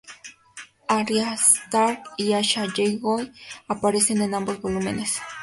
[0.87, 3.31] Arya Stark y Asha Greyjoy
[3.67, 5.21] aparecen en ambos volúmenes.